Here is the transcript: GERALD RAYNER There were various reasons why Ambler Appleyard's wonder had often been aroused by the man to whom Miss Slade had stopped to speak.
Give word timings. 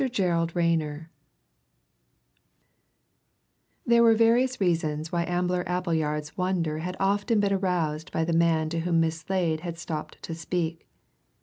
GERALD 0.11 0.55
RAYNER 0.55 1.11
There 3.85 4.01
were 4.01 4.15
various 4.15 4.59
reasons 4.59 5.11
why 5.11 5.25
Ambler 5.25 5.63
Appleyard's 5.67 6.35
wonder 6.35 6.79
had 6.79 6.97
often 6.99 7.39
been 7.39 7.53
aroused 7.53 8.11
by 8.11 8.25
the 8.25 8.33
man 8.33 8.69
to 8.69 8.79
whom 8.79 8.99
Miss 8.99 9.19
Slade 9.19 9.59
had 9.59 9.77
stopped 9.77 10.19
to 10.23 10.33
speak. 10.33 10.87